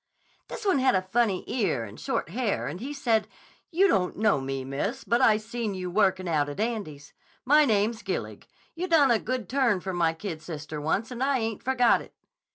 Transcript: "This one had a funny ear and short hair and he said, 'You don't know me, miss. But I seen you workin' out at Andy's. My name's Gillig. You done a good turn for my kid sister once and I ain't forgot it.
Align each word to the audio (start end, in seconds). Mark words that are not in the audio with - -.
"This 0.47 0.65
one 0.65 0.79
had 0.79 0.95
a 0.95 1.03
funny 1.03 1.43
ear 1.45 1.83
and 1.83 1.99
short 1.99 2.29
hair 2.29 2.65
and 2.65 2.79
he 2.79 2.91
said, 2.91 3.27
'You 3.69 3.87
don't 3.87 4.17
know 4.17 4.41
me, 4.41 4.65
miss. 4.65 5.03
But 5.03 5.21
I 5.21 5.37
seen 5.37 5.75
you 5.75 5.91
workin' 5.91 6.27
out 6.27 6.49
at 6.49 6.59
Andy's. 6.59 7.13
My 7.45 7.65
name's 7.65 8.01
Gillig. 8.01 8.47
You 8.73 8.87
done 8.87 9.11
a 9.11 9.19
good 9.19 9.47
turn 9.47 9.79
for 9.79 9.93
my 9.93 10.13
kid 10.15 10.41
sister 10.41 10.81
once 10.81 11.11
and 11.11 11.21
I 11.21 11.37
ain't 11.37 11.61
forgot 11.61 12.01
it. 12.01 12.15